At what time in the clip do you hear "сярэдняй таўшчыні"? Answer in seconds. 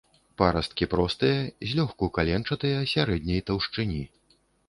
2.95-4.01